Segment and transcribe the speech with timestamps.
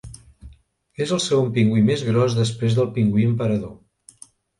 [1.05, 4.25] És el segon pingüí més gros després del pingüí emperador.